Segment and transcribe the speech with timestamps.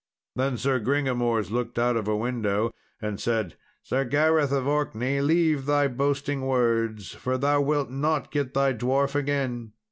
[0.35, 5.67] Then Sir Gringamors looked out of a window and said, "Sir Gareth of Orkney, leave
[5.67, 9.73] thy boasting words, for thou wilt not get thy dwarf again."